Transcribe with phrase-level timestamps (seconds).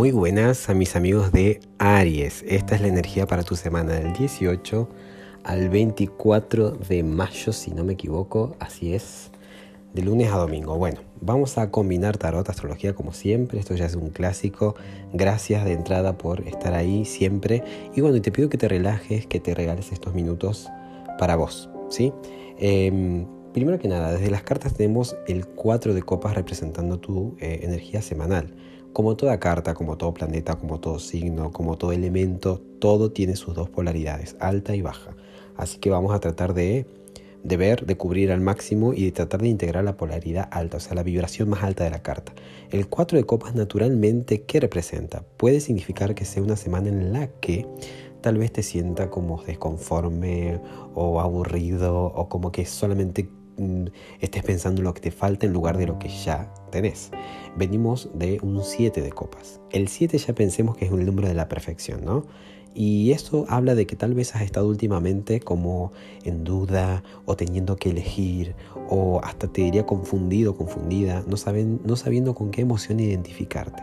[0.00, 2.42] Muy buenas a mis amigos de Aries.
[2.48, 4.88] Esta es la energía para tu semana del 18
[5.44, 8.56] al 24 de mayo, si no me equivoco.
[8.60, 9.30] Así es,
[9.92, 10.78] de lunes a domingo.
[10.78, 13.58] Bueno, vamos a combinar tarot, astrología como siempre.
[13.58, 14.74] Esto ya es un clásico.
[15.12, 17.62] Gracias de entrada por estar ahí siempre.
[17.94, 20.68] Y bueno, te pido que te relajes, que te regales estos minutos
[21.18, 21.68] para vos.
[21.90, 22.12] ¿sí?
[22.58, 27.60] Em, primero que nada, desde las cartas tenemos el 4 de copas representando tu eh,
[27.62, 28.54] energía semanal.
[28.92, 33.54] Como toda carta, como todo planeta, como todo signo, como todo elemento, todo tiene sus
[33.54, 35.14] dos polaridades, alta y baja.
[35.56, 36.86] Así que vamos a tratar de,
[37.44, 40.80] de ver, de cubrir al máximo y de tratar de integrar la polaridad alta, o
[40.80, 42.32] sea, la vibración más alta de la carta.
[42.70, 45.24] El 4 de copas naturalmente, ¿qué representa?
[45.36, 47.66] Puede significar que sea una semana en la que
[48.20, 50.60] tal vez te sienta como desconforme
[50.94, 53.28] o aburrido o como que solamente
[54.20, 57.10] estés pensando en lo que te falta en lugar de lo que ya tenés.
[57.56, 59.60] Venimos de un 7 de copas.
[59.70, 62.26] El 7 ya pensemos que es un número de la perfección, ¿no?
[62.74, 65.92] Y eso habla de que tal vez has estado últimamente como
[66.24, 68.54] en duda o teniendo que elegir
[68.88, 73.82] o hasta te diría confundido, confundida, no, saben, no sabiendo con qué emoción identificarte.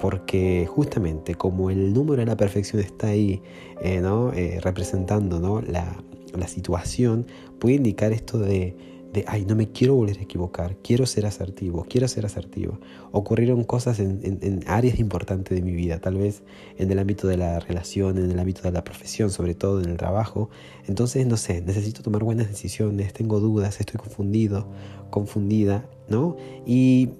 [0.00, 3.42] Porque justamente como el número de la perfección está ahí
[3.82, 4.32] eh, ¿no?
[4.32, 5.60] Eh, representando ¿no?
[5.60, 5.96] La,
[6.32, 7.26] la situación,
[7.58, 8.76] puede indicar esto de
[9.12, 12.78] de, ay, no me quiero volver a equivocar, quiero ser asertivo, quiero ser asertivo.
[13.10, 16.42] Ocurrieron cosas en, áreas importantes de mi vida, tal vez
[16.78, 19.90] en el ámbito de la relación, en el ámbito de la profesión, sobre todo en
[19.90, 20.50] el trabajo.
[20.86, 24.68] Entonces, no sé, necesito tomar buenas decisiones, tengo dudas, estoy confundido,
[25.10, 26.36] confundida, ¿no?
[26.64, 27.10] Y,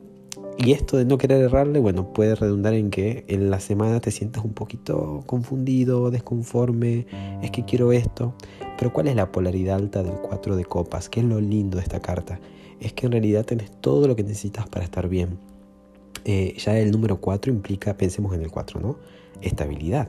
[0.58, 4.10] y esto de no querer errarle, bueno, puede redundar en que en la semana te
[4.10, 7.06] sientas un poquito confundido, desconforme,
[7.42, 8.34] es que quiero esto.
[8.80, 11.10] Pero ¿cuál es la polaridad alta del 4 de copas?
[11.10, 12.40] ¿Qué es lo lindo de esta carta?
[12.80, 15.38] Es que en realidad tienes todo lo que necesitas para estar bien.
[16.24, 18.96] Eh, ya el número 4 implica, pensemos en el 4, ¿no?
[19.42, 20.08] Estabilidad.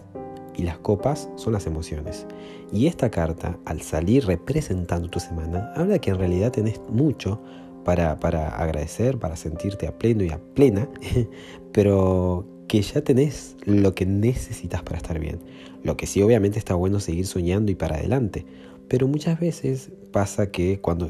[0.55, 2.25] Y las copas son las emociones.
[2.71, 7.41] Y esta carta, al salir representando tu semana, habla que en realidad tenés mucho
[7.83, 10.87] para, para agradecer, para sentirte a pleno y a plena,
[11.73, 15.39] pero que ya tenés lo que necesitas para estar bien.
[15.83, 18.45] Lo que sí obviamente está bueno seguir soñando y para adelante.
[18.87, 21.09] Pero muchas veces pasa que cuando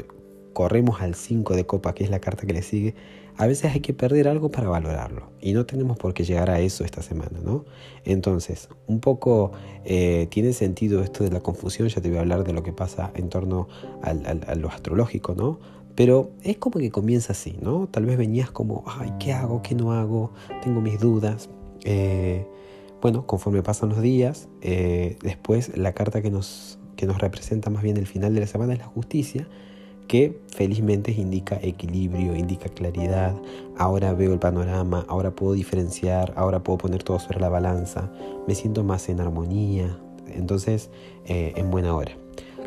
[0.53, 2.95] corremos al 5 de copa, que es la carta que le sigue,
[3.37, 5.31] a veces hay que perder algo para valorarlo.
[5.39, 7.65] Y no tenemos por qué llegar a eso esta semana, ¿no?
[8.03, 9.51] Entonces, un poco
[9.85, 12.73] eh, tiene sentido esto de la confusión, ya te voy a hablar de lo que
[12.73, 13.67] pasa en torno
[14.03, 15.59] a lo astrológico, ¿no?
[15.95, 17.87] Pero es como que comienza así, ¿no?
[17.87, 19.61] Tal vez venías como, ay, ¿qué hago?
[19.61, 20.31] ¿Qué no hago?
[20.61, 21.49] Tengo mis dudas.
[21.83, 22.45] Eh,
[23.01, 27.83] bueno, conforme pasan los días, eh, después la carta que nos, que nos representa más
[27.83, 29.47] bien el final de la semana es la justicia,
[30.11, 33.33] que felizmente indica equilibrio, indica claridad.
[33.77, 38.11] Ahora veo el panorama, ahora puedo diferenciar, ahora puedo poner todo sobre la balanza,
[38.45, 40.89] me siento más en armonía, entonces
[41.27, 42.11] eh, en buena hora.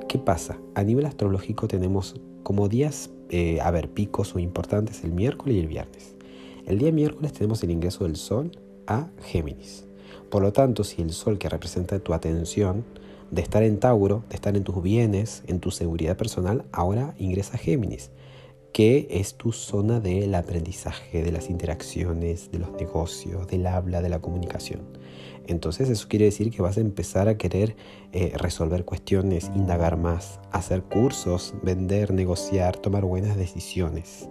[0.09, 0.57] ¿Qué pasa?
[0.75, 5.61] A nivel astrológico tenemos como días eh, a ver, picos o importantes el miércoles y
[5.61, 6.15] el viernes.
[6.65, 8.53] El día miércoles tenemos el ingreso del Sol
[8.87, 9.85] a Géminis.
[10.31, 12.87] Por lo tanto, si el Sol que representa tu atención,
[13.35, 17.59] de estar en Tauro, de estar en tus bienes, en tu seguridad personal, ahora ingresa
[17.59, 18.13] Géminis,
[18.73, 24.09] que es tu zona del aprendizaje, de las interacciones, de los negocios, del habla, de
[24.09, 24.83] la comunicación.
[25.49, 27.75] Entonces eso quiere decir que vas a empezar a querer
[28.13, 34.29] eh, resolver cuestiones, indagar más, hacer cursos, vender, negociar, tomar buenas decisiones.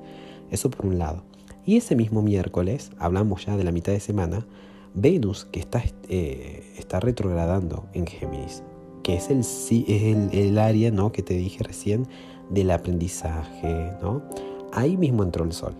[0.49, 1.25] Eso por un lado.
[1.65, 4.47] Y ese mismo miércoles, hablamos ya de la mitad de semana,
[4.93, 8.63] Venus, que está, eh, está retrogradando en Géminis,
[9.03, 11.11] que es el, es el, área ¿no?
[11.11, 12.07] que te dije recién
[12.49, 13.91] del aprendizaje.
[14.01, 14.23] ¿no?
[14.71, 15.75] Ahí mismo entró el Sol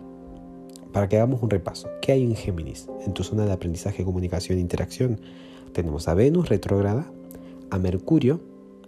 [0.91, 1.89] para que hagamos un repaso.
[2.01, 2.88] ¿Qué hay en Géminis?
[3.06, 5.19] En tu zona de aprendizaje, comunicación e interacción
[5.73, 7.11] tenemos a Venus retrógrada,
[7.72, 8.39] a Mercurio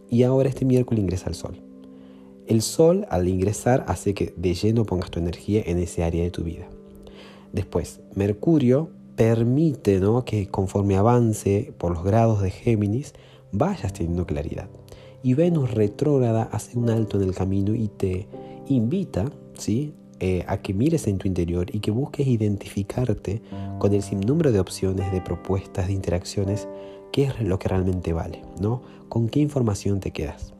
[0.09, 1.61] y ahora este miércoles ingresa el Sol.
[2.45, 6.29] El Sol al ingresar hace que de lleno pongas tu energía en ese área de
[6.29, 6.67] tu vida.
[7.53, 10.25] Después, Mercurio permite ¿no?
[10.25, 13.13] que conforme avance por los grados de Géminis
[13.57, 14.67] vayas teniendo claridad.
[15.23, 18.27] Y Venus retrógrada hace un alto en el camino y te
[18.67, 19.93] invita ¿sí?
[20.19, 23.41] Eh, a que mires en tu interior y que busques identificarte
[23.79, 26.67] con el sinnúmero de opciones, de propuestas, de interacciones,
[27.11, 28.81] qué es lo que realmente vale, ¿no?
[29.09, 30.53] ¿Con qué información te quedas?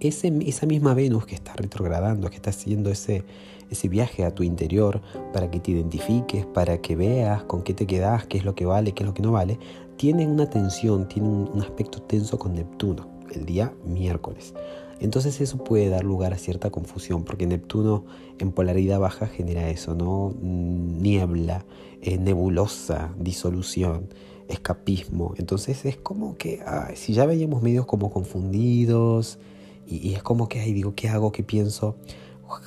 [0.00, 3.24] Ese, esa misma Venus que está retrogradando, que está haciendo ese,
[3.70, 5.00] ese viaje a tu interior
[5.32, 8.66] para que te identifiques, para que veas con qué te quedas, qué es lo que
[8.66, 9.58] vale, qué es lo que no vale,
[9.96, 14.54] tiene una tensión, tiene un aspecto tenso con Neptuno el día miércoles.
[15.00, 18.04] Entonces eso puede dar lugar a cierta confusión, porque Neptuno
[18.38, 20.34] en polaridad baja genera eso, ¿no?
[20.40, 21.66] Niebla,
[22.00, 24.08] eh, nebulosa, disolución,
[24.48, 25.34] escapismo.
[25.36, 26.62] Entonces es como que,
[26.94, 29.38] si ya veíamos medios como confundidos,
[29.86, 31.30] y, es como que, ay, digo, ¿qué hago?
[31.30, 31.96] ¿Qué pienso?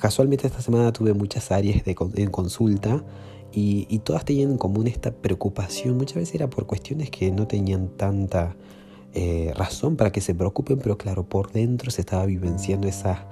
[0.00, 3.02] Casualmente esta semana tuve muchas áreas de, en consulta
[3.52, 5.96] y, todas tenían en común esta preocupación.
[5.96, 8.56] Muchas veces era por cuestiones que no tenían tanta
[9.14, 13.26] eh, razón para que se preocupen, pero claro, por dentro se estaba vivenciando esa,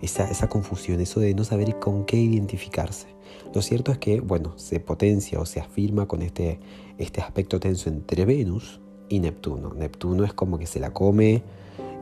[0.00, 3.08] esa, esa confusión, eso de no saber con qué identificarse.
[3.54, 6.60] Lo cierto es que, bueno, se potencia o se afirma con este,
[6.98, 9.72] este aspecto tenso entre Venus y Neptuno.
[9.74, 11.42] Neptuno es como que se la come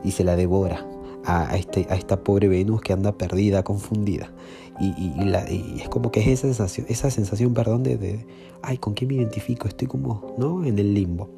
[0.03, 0.85] y se la devora
[1.25, 4.31] a, este, a esta pobre Venus que anda perdida, confundida.
[4.79, 8.25] Y, es como que es esa sensación, esa sensación perdón, de, de,
[8.63, 9.67] ay, ¿con qué me identifico?
[9.67, 10.65] Estoy como, ¿no?
[10.65, 11.29] En el limbo.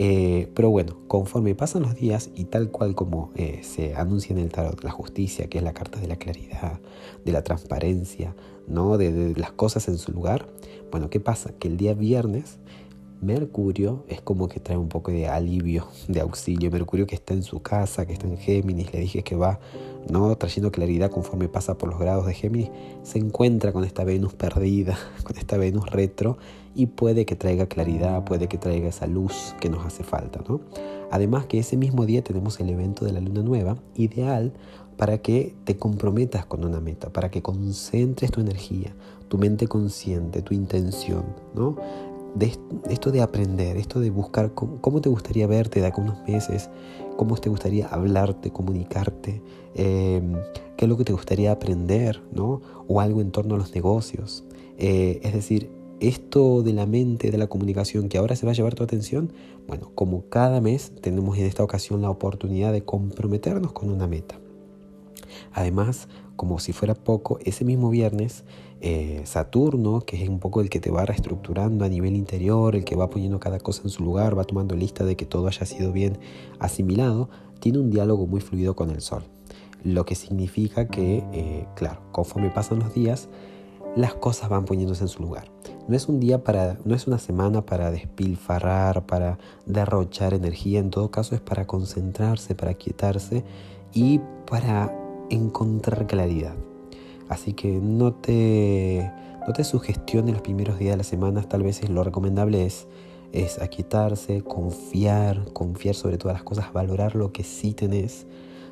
[0.00, 4.38] Eh, pero bueno, conforme pasan los días y tal cual como eh, se anuncia en
[4.38, 6.80] el tarot la justicia, que es la carta de la claridad,
[7.24, 8.36] de la transparencia,
[8.68, 8.96] ¿no?
[8.96, 10.48] de las cosas en su lugar,
[10.92, 11.52] bueno, ¿qué pasa?
[11.58, 12.58] Que el día viernes
[13.20, 16.70] Mercurio es como que trae un poco de alivio, de auxilio.
[16.70, 19.58] Mercurio que está en su casa, que está en Géminis, le dije que va
[20.08, 22.70] no trayendo claridad conforme pasa por los grados de Géminis,
[23.02, 26.38] se encuentra con esta Venus perdida, con esta Venus retro
[26.74, 30.40] y puede que traiga claridad, puede que traiga esa luz que nos hace falta.
[30.48, 30.60] ¿no?
[31.10, 34.52] Además que ese mismo día tenemos el evento de la luna nueva, ideal
[34.96, 38.94] para que te comprometas con una meta, para que concentres tu energía,
[39.28, 41.24] tu mente consciente, tu intención,
[41.54, 41.76] ¿no?
[42.34, 42.52] De
[42.88, 46.70] esto de aprender, esto de buscar cómo, te gustaría verte de acá unos meses,
[47.16, 49.42] cómo te gustaría hablarte, comunicarte,
[49.74, 50.34] em,
[50.76, 52.60] qué es lo que te gustaría aprender, ¿no?
[52.86, 54.44] O algo en torno a los negocios.
[54.78, 55.70] Eh, es decir,
[56.00, 59.32] esto de la mente, de la comunicación, que ahora se va a llevar tu atención,
[59.66, 64.38] bueno, como cada mes tenemos en esta ocasión la oportunidad de comprometernos con una meta.
[65.52, 68.44] Además, como si fuera poco, ese mismo viernes
[68.80, 72.84] eh, Saturno, que es un poco el que te va reestructurando a nivel interior, el
[72.84, 75.66] que va poniendo cada cosa en su lugar, va tomando lista de que todo haya
[75.66, 76.18] sido bien
[76.60, 77.28] asimilado,
[77.58, 79.24] tiene un diálogo muy fluido con el Sol.
[79.82, 83.28] Lo que significa que, eh, claro, conforme pasan los días,
[83.96, 85.50] las cosas van poniéndose en su lugar.
[85.88, 90.90] No es un día para, no es una semana para despilfarrar, para derrochar energía, en
[90.90, 93.44] todo caso es para concentrarse, para quietarse
[93.92, 96.54] y para encontrar claridad.
[97.28, 99.10] Así que no te,
[99.46, 102.86] no te sugestiones los primeros días de la semana, tal vez lo recomendable es,
[103.32, 108.26] es aquietarse, confiar, confiar sobre todas las cosas, valorar lo que sí tenés,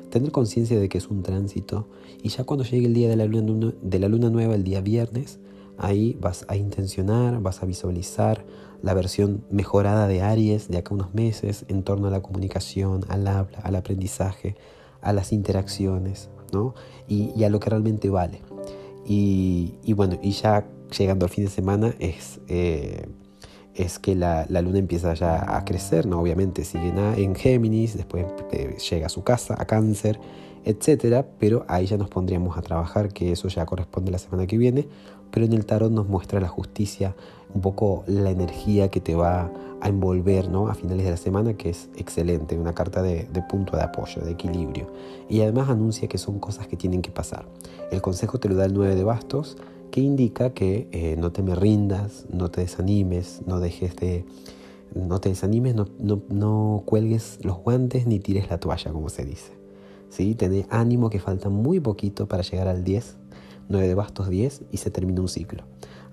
[0.09, 1.87] tener conciencia de que es un tránsito
[2.23, 4.81] y ya cuando llegue el día de la, luna, de la luna nueva, el día
[4.81, 5.39] viernes,
[5.77, 8.45] ahí vas a intencionar, vas a visualizar
[8.81, 13.27] la versión mejorada de Aries de acá unos meses en torno a la comunicación, al
[13.27, 14.55] habla, al aprendizaje,
[15.01, 16.73] a las interacciones, ¿no?
[17.07, 18.41] Y, a lo que realmente vale.
[19.05, 20.67] Y, bueno, y ya
[20.97, 23.07] llegando al fin de semana es, eh,
[23.77, 26.19] es que la, luna empieza ya a crecer, ¿no?
[26.19, 30.19] Obviamente sigue en Géminis, después eh, llega a su casa, a Cáncer,
[30.65, 34.57] etcétera, pero ahí ya nos pondríamos a trabajar, que eso ya corresponde la semana que
[34.57, 34.87] viene,
[35.31, 37.15] pero en el tarot nos muestra la justicia,
[37.53, 40.69] un poco la energía que te va a envolver ¿no?
[40.69, 44.31] a finales de la semana, que es excelente, una carta de, punto de apoyo, de
[44.31, 44.87] equilibrio.
[45.29, 47.45] Y además anuncia que son cosas que tienen que pasar.
[47.91, 49.57] El consejo te lo da el 9 de bastos,
[49.97, 54.25] que indica que eh, no te me rindas, no te desanimes, no dejes de...
[54.93, 59.25] No te desanimes, no, no, no cuelgues los guantes ni tires la toalla, como se
[59.25, 59.53] dice.
[60.11, 60.35] ¿Sí?
[60.35, 63.17] Tener ánimo que falta muy poquito para llegar al 10,
[63.69, 65.63] 9 de bastos 10 y se termina un ciclo.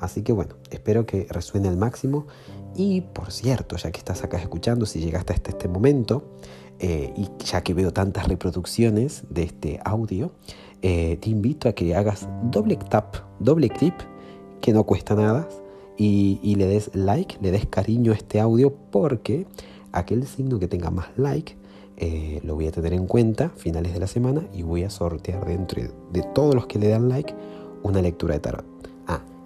[0.00, 2.26] Así que bueno, espero que resuene al máximo.
[2.74, 6.24] Y por cierto, ya que estás acá escuchando, si llegaste hasta este momento,
[6.78, 10.32] eh, y ya que veo tantas reproducciones de este audio,
[10.86, 13.94] eh, te invito a que hagas doble tap, doble clip,
[14.60, 15.48] que no cuesta nada,
[15.96, 19.46] y, le des like, le des cariño a este audio, porque
[19.92, 21.56] aquel signo que tenga más like,
[21.96, 25.46] eh, lo voy a tener en cuenta finales de la semana y voy a sortear
[25.46, 25.80] dentro
[26.12, 27.34] de todos los que le dan like
[27.82, 28.74] una lectura de tarot.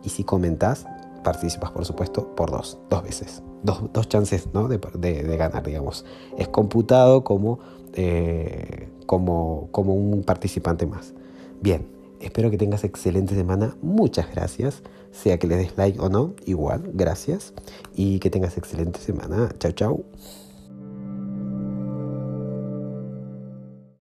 [0.04, 0.86] Y si comentas,
[1.22, 3.42] participas, por supuesto, por dos, dos veces.
[3.62, 4.68] Dos, dos chances ¿no?
[4.68, 6.04] de, de, ganar, digamos.
[6.36, 7.58] Es computado como,
[7.94, 11.14] eh, como, como un participante más.
[11.60, 11.88] Bien,
[12.20, 13.76] espero que tengas excelente semana.
[13.82, 14.82] Muchas gracias.
[15.10, 17.52] Sea que le des like o no, igual, gracias.
[17.94, 19.48] Y que tengas excelente semana.
[19.58, 20.04] Chao, chao.